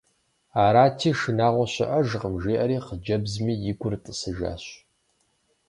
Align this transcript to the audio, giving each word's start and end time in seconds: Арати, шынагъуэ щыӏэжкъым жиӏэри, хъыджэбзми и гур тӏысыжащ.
Арати, 0.63 1.09
шынагъуэ 1.19 1.65
щыӏэжкъым 1.73 2.35
жиӏэри, 2.41 2.77
хъыджэбзми 2.85 3.53
и 3.71 3.73
гур 3.79 3.93
тӏысыжащ. 4.03 4.63